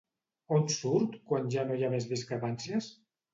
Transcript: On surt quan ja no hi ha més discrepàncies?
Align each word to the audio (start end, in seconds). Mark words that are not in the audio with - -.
On 0.55 0.63
surt 0.75 1.17
quan 1.33 1.51
ja 1.57 1.67
no 1.67 1.77
hi 1.77 1.85
ha 1.85 1.91
més 1.97 2.09
discrepàncies? 2.15 2.91